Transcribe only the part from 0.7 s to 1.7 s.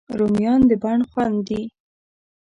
بڼ خوند دي